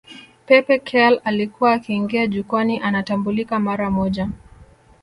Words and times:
Pepe 0.45 0.79
Kalle 0.79 1.21
alikuwa 1.23 1.73
akiingia 1.73 2.27
jukwani 2.27 2.79
anatambulika 2.79 3.59
mara 3.59 3.89
moja 3.91 4.29